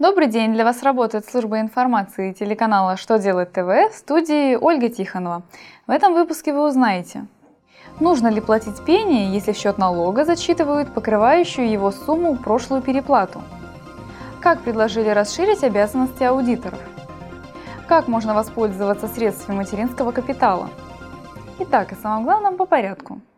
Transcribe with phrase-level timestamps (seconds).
[0.00, 0.54] Добрый день!
[0.54, 5.42] Для вас работает служба информации телеканала «Что делает ТВ» в студии Ольга Тихонова.
[5.86, 7.26] В этом выпуске вы узнаете,
[8.00, 13.42] нужно ли платить пени, если в счет налога зачитывают покрывающую его сумму прошлую переплату,
[14.40, 16.80] как предложили расширить обязанности аудиторов,
[17.86, 20.70] как можно воспользоваться средствами материнского капитала.
[21.58, 23.20] Итак, и самое главное по порядку–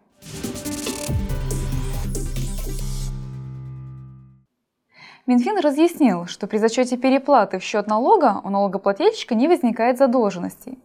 [5.25, 10.81] Минфин разъяснил, что при зачете переплаты в счет налога у налогоплательщика не возникает задолженностей.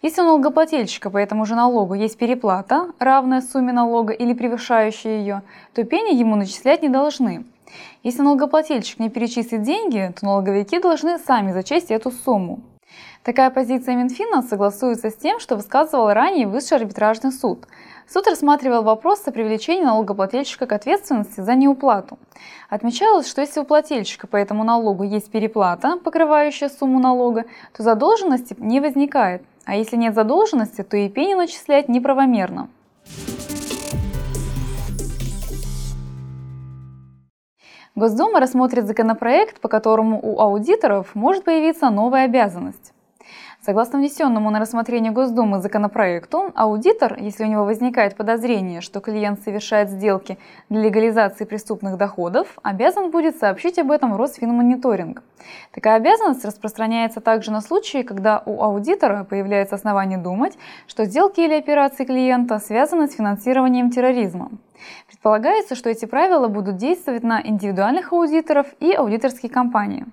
[0.00, 5.42] Если у налогоплательщика по этому же налогу есть переплата, равная сумме налога или превышающая ее,
[5.74, 7.46] то пени ему начислять не должны.
[8.04, 12.60] Если налогоплательщик не перечислит деньги, то налоговики должны сами зачесть эту сумму.
[13.24, 17.66] Такая позиция Минфина согласуется с тем, что высказывал ранее Высший арбитражный суд.
[18.06, 22.18] Суд рассматривал вопрос о привлечении налогоплательщика к ответственности за неуплату.
[22.68, 28.54] Отмечалось, что если у плательщика по этому налогу есть переплата, покрывающая сумму налога, то задолженности
[28.58, 32.68] не возникает, а если нет задолженности, то и пени начислять неправомерно.
[37.94, 42.93] Госдума рассмотрит законопроект, по которому у аудиторов может появиться новая обязанность.
[43.64, 49.88] Согласно внесенному на рассмотрение Госдумы законопроекту, аудитор, если у него возникает подозрение, что клиент совершает
[49.88, 50.36] сделки
[50.68, 55.22] для легализации преступных доходов, обязан будет сообщить об этом Росфинмониторинг.
[55.72, 61.54] Такая обязанность распространяется также на случаи, когда у аудитора появляется основание думать, что сделки или
[61.54, 64.50] операции клиента связаны с финансированием терроризма.
[65.08, 70.04] Предполагается, что эти правила будут действовать на индивидуальных аудиторов и аудиторские компании.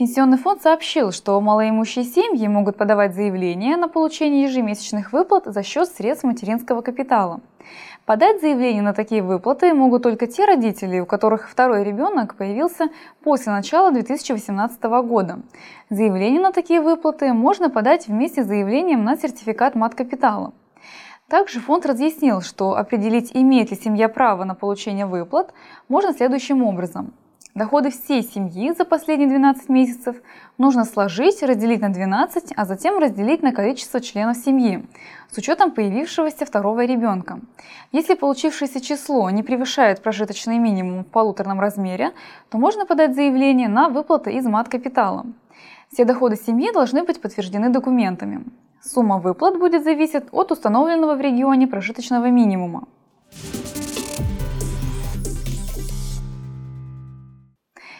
[0.00, 5.90] Пенсионный фонд сообщил, что малоимущие семьи могут подавать заявление на получение ежемесячных выплат за счет
[5.90, 7.42] средств материнского капитала.
[8.06, 12.88] Подать заявление на такие выплаты могут только те родители, у которых второй ребенок появился
[13.22, 15.40] после начала 2018 года.
[15.90, 20.54] Заявление на такие выплаты можно подать вместе с заявлением на сертификат мат-капитала.
[21.28, 25.52] Также фонд разъяснил, что определить, имеет ли семья право на получение выплат,
[25.88, 27.12] можно следующим образом.
[27.54, 30.16] Доходы всей семьи за последние 12 месяцев
[30.56, 34.86] нужно сложить, разделить на 12, а затем разделить на количество членов семьи,
[35.32, 37.40] с учетом появившегося второго ребенка.
[37.90, 42.12] Если получившееся число не превышает прожиточный минимум в полуторном размере,
[42.50, 45.26] то можно подать заявление на выплаты из мат-капитала.
[45.92, 48.44] Все доходы семьи должны быть подтверждены документами.
[48.80, 52.86] Сумма выплат будет зависеть от установленного в регионе прожиточного минимума.